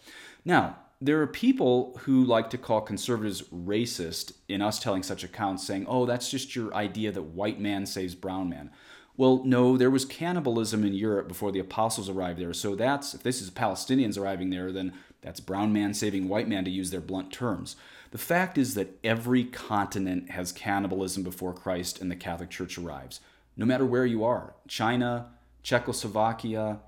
Now 0.44 0.76
there 1.00 1.20
are 1.20 1.26
people 1.26 1.98
who 2.04 2.24
like 2.24 2.50
to 2.50 2.58
call 2.58 2.80
conservatives 2.80 3.42
racist 3.42 4.32
in 4.48 4.62
us 4.62 4.78
telling 4.78 5.02
such 5.02 5.22
accounts, 5.24 5.66
saying, 5.66 5.86
"Oh, 5.88 6.06
that's 6.06 6.30
just 6.30 6.56
your 6.56 6.74
idea 6.74 7.12
that 7.12 7.22
white 7.22 7.60
man 7.60 7.86
saves 7.86 8.14
brown 8.14 8.48
man." 8.48 8.70
Well, 9.16 9.42
no, 9.44 9.76
there 9.76 9.90
was 9.90 10.04
cannibalism 10.04 10.84
in 10.84 10.92
Europe 10.92 11.28
before 11.28 11.52
the 11.52 11.60
apostles 11.60 12.08
arrived 12.08 12.40
there. 12.40 12.52
So 12.52 12.74
that's 12.74 13.14
if 13.14 13.22
this 13.22 13.40
is 13.40 13.50
Palestinians 13.50 14.18
arriving 14.18 14.50
there, 14.50 14.72
then 14.72 14.92
that's 15.22 15.40
brown 15.40 15.72
man 15.72 15.94
saving 15.94 16.28
white 16.28 16.48
man 16.48 16.64
to 16.64 16.70
use 16.70 16.90
their 16.90 17.00
blunt 17.00 17.32
terms. 17.32 17.76
The 18.10 18.18
fact 18.18 18.58
is 18.58 18.74
that 18.74 18.98
every 19.02 19.44
continent 19.44 20.30
has 20.30 20.52
cannibalism 20.52 21.22
before 21.22 21.52
Christ 21.52 22.00
and 22.00 22.10
the 22.10 22.16
Catholic 22.16 22.50
Church 22.50 22.76
arrives. 22.76 23.20
No 23.56 23.64
matter 23.64 23.86
where 23.86 24.06
you 24.06 24.24
are, 24.24 24.54
China, 24.66 25.30
Czechoslovakia, 25.62 26.80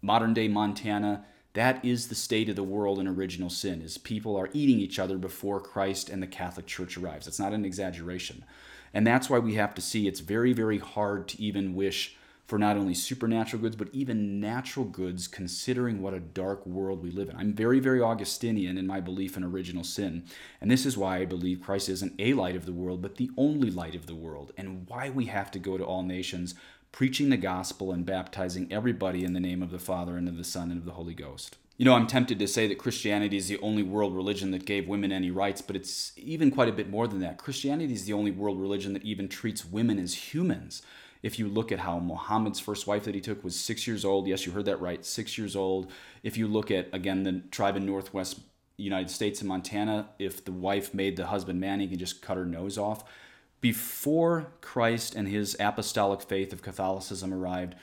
modern 0.00 0.34
day 0.34 0.48
Montana, 0.48 1.24
that 1.54 1.84
is 1.84 2.08
the 2.08 2.14
state 2.14 2.48
of 2.48 2.56
the 2.56 2.62
world 2.62 3.00
in 3.00 3.08
original 3.08 3.50
sin 3.50 3.82
is 3.82 3.98
people 3.98 4.36
are 4.36 4.50
eating 4.52 4.78
each 4.78 4.98
other 4.98 5.18
before 5.18 5.60
Christ 5.60 6.08
and 6.08 6.22
the 6.22 6.26
Catholic 6.26 6.66
Church 6.66 6.96
arrives. 6.96 7.26
It's 7.26 7.40
not 7.40 7.52
an 7.52 7.64
exaggeration. 7.64 8.44
And 8.92 9.06
that's 9.06 9.28
why 9.28 9.38
we 9.38 9.54
have 9.54 9.74
to 9.74 9.82
see 9.82 10.06
it's 10.06 10.20
very, 10.20 10.52
very 10.52 10.78
hard 10.78 11.28
to 11.28 11.42
even 11.42 11.74
wish 11.74 12.16
for 12.48 12.58
not 12.58 12.78
only 12.78 12.94
supernatural 12.94 13.60
goods, 13.60 13.76
but 13.76 13.90
even 13.92 14.40
natural 14.40 14.86
goods, 14.86 15.28
considering 15.28 16.00
what 16.00 16.14
a 16.14 16.20
dark 16.20 16.66
world 16.66 17.02
we 17.02 17.10
live 17.10 17.28
in. 17.28 17.36
I'm 17.36 17.52
very, 17.52 17.78
very 17.78 18.00
Augustinian 18.00 18.78
in 18.78 18.86
my 18.86 19.00
belief 19.00 19.36
in 19.36 19.44
original 19.44 19.84
sin. 19.84 20.24
And 20.62 20.70
this 20.70 20.86
is 20.86 20.96
why 20.96 21.18
I 21.18 21.26
believe 21.26 21.60
Christ 21.60 21.90
isn't 21.90 22.14
a 22.18 22.32
light 22.32 22.56
of 22.56 22.64
the 22.64 22.72
world, 22.72 23.02
but 23.02 23.16
the 23.16 23.30
only 23.36 23.70
light 23.70 23.94
of 23.94 24.06
the 24.06 24.14
world, 24.14 24.52
and 24.56 24.88
why 24.88 25.10
we 25.10 25.26
have 25.26 25.50
to 25.50 25.58
go 25.58 25.76
to 25.76 25.84
all 25.84 26.02
nations 26.02 26.54
preaching 26.90 27.28
the 27.28 27.36
gospel 27.36 27.92
and 27.92 28.06
baptizing 28.06 28.72
everybody 28.72 29.24
in 29.24 29.34
the 29.34 29.40
name 29.40 29.62
of 29.62 29.70
the 29.70 29.78
Father 29.78 30.16
and 30.16 30.26
of 30.26 30.38
the 30.38 30.44
Son 30.44 30.70
and 30.70 30.80
of 30.80 30.86
the 30.86 30.92
Holy 30.92 31.12
Ghost. 31.12 31.58
You 31.78 31.84
know, 31.84 31.94
I'm 31.94 32.08
tempted 32.08 32.40
to 32.40 32.48
say 32.48 32.66
that 32.66 32.78
Christianity 32.78 33.36
is 33.36 33.46
the 33.46 33.60
only 33.60 33.84
world 33.84 34.12
religion 34.12 34.50
that 34.50 34.66
gave 34.66 34.88
women 34.88 35.12
any 35.12 35.30
rights, 35.30 35.62
but 35.62 35.76
it's 35.76 36.10
even 36.16 36.50
quite 36.50 36.68
a 36.68 36.72
bit 36.72 36.90
more 36.90 37.06
than 37.06 37.20
that. 37.20 37.38
Christianity 37.38 37.92
is 37.92 38.04
the 38.04 38.14
only 38.14 38.32
world 38.32 38.60
religion 38.60 38.94
that 38.94 39.04
even 39.04 39.28
treats 39.28 39.64
women 39.64 39.96
as 40.00 40.34
humans. 40.34 40.82
If 41.22 41.38
you 41.38 41.46
look 41.46 41.70
at 41.70 41.78
how 41.78 42.00
Muhammad's 42.00 42.58
first 42.58 42.88
wife 42.88 43.04
that 43.04 43.14
he 43.14 43.20
took 43.20 43.44
was 43.44 43.54
six 43.54 43.86
years 43.86 44.04
old, 44.04 44.26
yes, 44.26 44.44
you 44.44 44.50
heard 44.50 44.64
that 44.64 44.80
right, 44.80 45.04
six 45.04 45.38
years 45.38 45.54
old. 45.54 45.92
If 46.24 46.36
you 46.36 46.48
look 46.48 46.72
at, 46.72 46.88
again, 46.92 47.22
the 47.22 47.42
tribe 47.52 47.76
in 47.76 47.86
Northwest 47.86 48.40
United 48.76 49.10
States 49.10 49.40
in 49.40 49.46
Montana, 49.46 50.08
if 50.18 50.44
the 50.44 50.50
wife 50.50 50.92
made 50.92 51.16
the 51.16 51.26
husband 51.26 51.60
man, 51.60 51.78
he 51.78 51.86
can 51.86 51.98
just 51.98 52.22
cut 52.22 52.36
her 52.36 52.44
nose 52.44 52.76
off. 52.76 53.04
Before 53.60 54.52
Christ 54.62 55.14
and 55.14 55.28
his 55.28 55.56
apostolic 55.60 56.22
faith 56.22 56.52
of 56.52 56.60
Catholicism 56.60 57.32
arrived, 57.32 57.76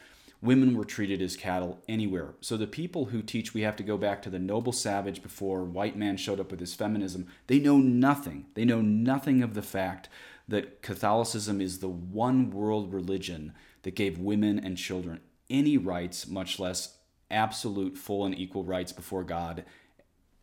women 0.46 0.78
were 0.78 0.86
treated 0.86 1.22
as 1.22 1.36
cattle 1.36 1.80
anywhere. 1.88 2.36
So 2.42 2.56
the 2.56 2.68
people 2.68 3.06
who 3.06 3.22
teach 3.22 3.54
we 3.54 3.62
have 3.62 3.76
to 3.78 3.84
go 3.84 3.98
back 3.98 4.22
to 4.22 4.30
the 4.30 4.40
noble 4.40 4.72
savage 4.72 5.22
before 5.22 5.64
white 5.64 5.98
man 5.98 6.18
showed 6.18 6.40
up 6.40 6.52
with 6.52 6.60
his 6.60 6.74
feminism, 6.74 7.28
they 7.48 7.60
know 7.60 7.78
nothing. 7.78 8.46
They 8.54 8.66
know 8.66 8.82
nothing 8.82 9.42
of 9.42 9.54
the 9.54 9.62
fact 9.62 10.10
that 10.48 10.82
Catholicism 10.82 11.60
is 11.60 11.80
the 11.80 11.90
one 11.90 12.52
world 12.52 12.94
religion 12.94 13.54
that 13.82 13.96
gave 13.96 14.18
women 14.18 14.60
and 14.60 14.78
children 14.78 15.20
any 15.50 15.78
rights, 15.78 16.28
much 16.28 16.60
less 16.60 16.98
absolute, 17.32 17.98
full, 17.98 18.26
and 18.26 18.38
equal 18.38 18.64
rights 18.64 18.92
before 18.92 19.24
God 19.24 19.66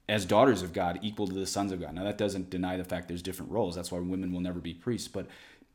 as 0.08 0.26
daughters 0.26 0.62
of 0.62 0.72
God, 0.72 0.98
equal 1.02 1.26
to 1.26 1.32
the 1.32 1.46
sons 1.46 1.72
of 1.72 1.80
God. 1.80 1.94
Now, 1.94 2.04
that 2.04 2.18
doesn't 2.18 2.50
deny 2.50 2.76
the 2.76 2.84
fact 2.84 3.08
there's 3.08 3.22
different 3.22 3.52
roles. 3.52 3.76
That's 3.76 3.92
why 3.92 4.00
women 4.00 4.32
will 4.32 4.40
never 4.40 4.58
be 4.58 4.74
priests, 4.74 5.08
but 5.08 5.26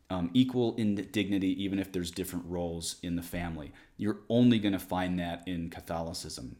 um, 0.09 0.29
equal 0.33 0.75
in 0.75 0.95
dignity, 0.95 1.61
even 1.63 1.79
if 1.79 1.91
there's 1.91 2.11
different 2.11 2.45
roles 2.47 2.95
in 3.03 3.15
the 3.15 3.21
family. 3.21 3.73
You're 3.97 4.19
only 4.29 4.59
going 4.59 4.73
to 4.73 4.79
find 4.79 5.19
that 5.19 5.43
in 5.47 5.69
Catholicism. 5.69 6.57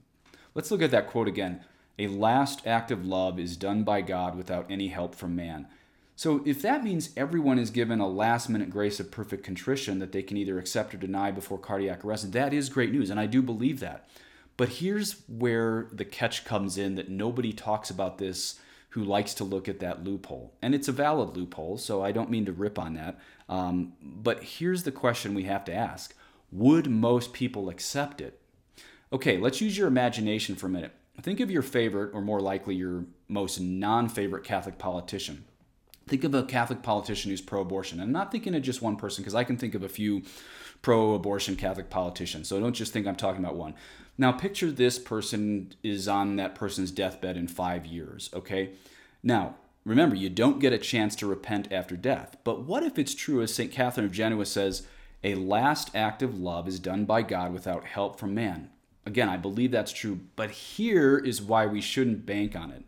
Let's 0.54 0.72
look 0.72 0.82
at 0.82 0.92
that 0.92 1.08
quote 1.08 1.28
again. 1.28 1.62
A 2.00 2.08
last 2.08 2.66
act 2.68 2.92
of 2.92 3.06
love 3.06 3.40
is 3.40 3.58
done 3.58 3.84
by 3.84 4.02
God 4.02 4.36
without 4.36 4.66
any 4.70 4.90
help 4.90 5.16
from 5.16 5.36
man. 5.36 5.68
So, 6.16 6.42
if 6.46 6.64
that 6.64 6.84
means 6.84 7.12
everyone 7.16 7.60
is 7.60 7.70
given 7.70 8.00
a 8.00 8.08
last 8.08 8.50
minute 8.50 8.72
grace 8.72 9.00
of 9.00 9.12
perfect 9.12 9.44
contrition 9.44 10.00
that 10.00 10.12
they 10.12 10.24
can 10.24 10.36
either 10.36 10.58
accept 10.58 10.94
or 10.94 10.98
deny 10.98 11.30
before 11.30 11.60
cardiac 11.60 12.04
arrest, 12.04 12.32
that 12.32 12.54
is 12.54 12.70
great 12.70 12.92
news, 12.92 13.12
and 13.12 13.20
I 13.20 13.28
do 13.28 13.44
believe 13.44 13.80
that. 13.82 14.10
But 14.58 14.70
here's 14.70 15.22
where 15.28 15.88
the 15.92 16.06
catch 16.06 16.44
comes 16.44 16.76
in 16.76 16.96
that 16.96 17.10
nobody 17.10 17.54
talks 17.54 17.92
about 17.92 18.18
this 18.18 18.60
who 18.90 19.04
likes 19.04 19.36
to 19.36 19.44
look 19.44 19.70
at 19.70 19.80
that 19.80 20.04
loophole. 20.04 20.56
And 20.60 20.74
it's 20.74 20.88
a 20.88 20.92
valid 20.92 21.38
loophole, 21.38 21.78
so 21.78 22.04
I 22.04 22.12
don't 22.12 22.32
mean 22.32 22.46
to 22.46 22.52
rip 22.52 22.80
on 22.80 22.96
that. 22.96 23.20
Um, 23.50 23.94
but 24.02 24.44
here's 24.44 24.84
the 24.84 24.92
question 24.92 25.34
we 25.34 25.44
have 25.44 25.66
to 25.66 25.74
ask 25.74 26.16
Would 26.52 26.90
most 26.90 27.34
people 27.34 27.70
accept 27.70 28.22
it? 28.22 28.42
Okay, 29.12 29.38
let's 29.38 29.62
use 29.62 29.78
your 29.78 29.88
imagination 29.88 30.56
for 30.56 30.68
a 30.68 30.70
minute. 30.70 30.94
Think 31.22 31.40
of 31.40 31.50
your 31.50 31.62
favorite, 31.62 32.12
or 32.14 32.22
more 32.22 32.42
likely 32.42 32.76
your 32.76 33.06
most 33.28 33.60
non 33.60 34.10
favorite 34.10 34.44
Catholic 34.44 34.78
politician 34.78 35.46
think 36.08 36.24
of 36.24 36.34
a 36.34 36.44
Catholic 36.44 36.82
politician 36.82 37.32
who's 37.32 37.42
pro 37.42 37.62
abortion. 37.62 38.00
I'm 38.00 38.12
not 38.12 38.32
thinking 38.32 38.56
of 38.56 38.62
just 38.62 38.82
one 38.82 38.96
person 38.96 39.24
because 39.24 39.36
I 39.36 39.44
can 39.44 39.58
think 39.58 39.76
of 39.76 39.84
a 39.84 39.90
few 39.90 40.24
pro 40.82 41.14
abortion 41.14 41.56
Catholic 41.56 41.90
politicians. 41.90 42.48
So 42.48 42.60
don't 42.60 42.74
just 42.74 42.94
think 42.94 43.06
I'm 43.06 43.16
talking 43.16 43.44
about 43.44 43.56
one. 43.56 43.76
Now, 44.18 44.32
picture 44.32 44.72
this 44.72 44.98
person 44.98 45.74
is 45.84 46.08
on 46.08 46.38
that 46.38 46.56
person's 46.56 46.92
deathbed 46.92 47.38
in 47.38 47.48
five 47.48 47.86
years, 47.86 48.30
okay? 48.34 48.72
Now, 49.22 49.56
remember, 49.88 50.16
you 50.16 50.30
don't 50.30 50.60
get 50.60 50.74
a 50.74 50.78
chance 50.78 51.16
to 51.16 51.28
repent 51.28 51.72
after 51.72 51.96
death. 51.96 52.38
But 52.44 52.64
what 52.64 52.84
if 52.84 53.00
it's 53.00 53.16
true, 53.16 53.42
as 53.42 53.54
St. 53.54 53.72
Catherine 53.72 54.06
of 54.06 54.12
Genoa 54.12 54.46
says, 54.46 54.86
a 55.24 55.36
last 55.36 55.96
act 55.96 56.22
of 56.22 56.40
love 56.40 56.68
is 56.68 56.80
done 56.80 57.06
by 57.06 57.22
God 57.22 57.54
without 57.54 57.86
help 57.86 58.20
from 58.20 58.36
man? 58.36 58.70
Again, 59.06 59.30
I 59.30 59.38
believe 59.38 59.72
that's 59.72 59.94
true, 59.94 60.20
but 60.36 60.52
here 60.52 61.18
is 61.18 61.42
why 61.42 61.66
we 61.66 61.80
shouldn't 61.80 62.26
bank 62.26 62.56
on 62.56 62.72
it. 62.72 62.84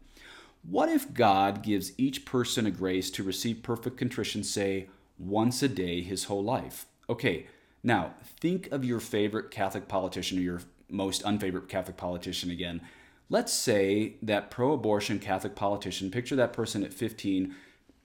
What 0.62 0.90
if 0.90 1.14
God 1.14 1.64
gives 1.64 1.98
each 1.98 2.26
person 2.26 2.66
a 2.66 2.72
grace 2.72 3.10
to 3.12 3.24
receive 3.24 3.64
perfect 3.64 3.98
contrition, 3.98 4.44
say, 4.44 4.90
once 5.18 5.64
a 5.64 5.70
day 5.70 6.02
his 6.02 6.26
whole 6.26 6.44
life? 6.44 6.86
Okay, 7.10 7.48
now 7.82 8.14
think 8.42 8.70
of 8.72 8.84
your 8.84 9.00
favorite 9.00 9.52
Catholic 9.52 9.88
politician 9.88 10.38
or 10.38 10.42
your 10.42 10.62
most 10.90 11.24
unfavorite 11.24 11.70
Catholic 11.70 11.96
politician 11.96 12.52
again. 12.52 12.82
Let's 13.30 13.54
say 13.54 14.16
that 14.24 14.50
pro 14.50 14.74
abortion 14.74 15.20
Catholic 15.20 15.56
politician, 15.56 16.10
picture 16.10 16.36
that 16.36 16.54
person 16.54 16.84
at 16.84 16.94
15, 16.94 17.56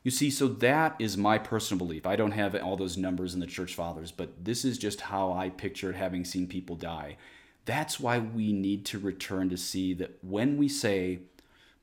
You 0.05 0.11
see, 0.11 0.31
so 0.31 0.49
that 0.49 0.97
is 0.99 1.17
my 1.17 1.39
personal 1.39 1.79
belief. 1.79 2.07
I 2.07 2.17
don't 2.17 2.33
have 2.33 2.57
all 2.57 2.77
those 2.77 2.97
numbers 2.97 3.35
in 3.35 3.41
the 3.41 3.47
church 3.47 3.75
fathers, 3.75 4.11
but 4.11 4.45
this 4.45 4.65
is 4.65 4.77
just 4.77 5.03
how 5.03 5.33
I 5.33 5.49
pictured 5.49 5.95
having 5.95 6.25
seen 6.25 6.49
people 6.49 6.75
die. 6.75 7.17
That's 7.65 8.01
why 8.01 8.19
we 8.19 8.53
need 8.53 8.85
to 8.87 8.99
return 8.99 9.49
to 9.51 9.57
see 9.57 9.95
that 9.95 10.19
when 10.21 10.57
we 10.57 10.69
say 10.69 11.21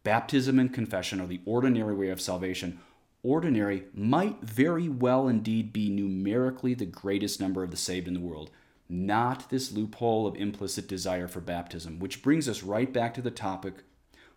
baptism 0.04 0.60
and 0.60 0.74
confession 0.74 1.22
are 1.22 1.28
the 1.28 1.40
ordinary 1.46 1.96
way 1.96 2.10
of 2.10 2.20
salvation, 2.20 2.80
ordinary 3.24 3.86
might 3.94 4.42
very 4.42 4.90
well 4.90 5.30
indeed 5.30 5.72
be 5.72 5.90
numerically 5.90 6.74
the 6.74 6.86
greatest 6.86 7.40
number 7.40 7.64
of 7.64 7.72
the 7.72 7.78
saved 7.78 8.10
in 8.10 8.14
the 8.14 8.20
world. 8.20 8.52
not 8.90 9.50
this 9.50 9.72
loophole 9.72 10.26
of 10.26 10.36
implicit 10.36 10.88
desire 10.88 11.28
for 11.28 11.40
baptism, 11.40 12.00
which 12.00 12.24
brings 12.24 12.50
us 12.50 12.64
right 12.64 12.92
back 12.92 13.14
to 13.14 13.22
the 13.22 13.32
topic 13.32 13.84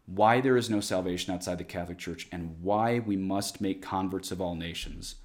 why 0.06 0.40
there 0.40 0.56
is 0.56 0.68
no 0.68 0.80
salvation 0.80 1.32
outside 1.32 1.58
the 1.58 1.64
Catholic 1.64 1.98
Church 1.98 2.28
and 2.32 2.56
why 2.60 2.98
we 2.98 3.16
must 3.16 3.60
make 3.60 3.82
converts 3.82 4.30
of 4.30 4.40
all 4.40 4.54
nations. 4.54 5.16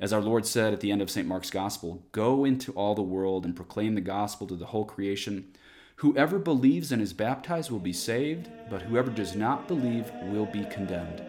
As 0.00 0.12
our 0.12 0.20
Lord 0.20 0.46
said 0.46 0.72
at 0.72 0.80
the 0.80 0.90
end 0.90 1.02
of 1.02 1.10
St. 1.10 1.26
Mark's 1.26 1.50
Gospel, 1.50 2.04
go 2.12 2.44
into 2.44 2.72
all 2.72 2.94
the 2.94 3.02
world 3.02 3.44
and 3.44 3.54
proclaim 3.54 3.94
the 3.94 4.00
gospel 4.00 4.46
to 4.46 4.56
the 4.56 4.66
whole 4.66 4.84
creation. 4.84 5.52
Whoever 5.96 6.38
believes 6.38 6.90
and 6.90 7.00
is 7.00 7.12
baptized 7.12 7.70
will 7.70 7.78
be 7.78 7.92
saved, 7.92 8.50
but 8.68 8.82
whoever 8.82 9.10
does 9.10 9.36
not 9.36 9.68
believe 9.68 10.10
will 10.24 10.46
be 10.46 10.64
condemned. 10.64 11.22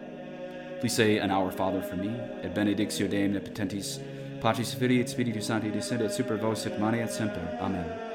Please 0.80 0.94
say 0.94 1.18
an 1.18 1.30
Our 1.30 1.50
Father 1.50 1.80
for 1.82 1.96
me, 1.96 2.08
et 2.42 2.54
benedictio 2.54 3.08
Dei 3.08 3.28
omnipotentis, 3.28 4.00
Patris 4.40 4.74
Filii 4.74 5.00
et 5.00 5.08
Spiritus 5.08 5.46
Sancti 5.46 5.70
descendet 5.70 6.12
super 6.12 6.36
vos 6.36 6.66
et 6.66 6.78
manet 6.78 7.10
semper. 7.10 7.58
Amen. 7.60 8.05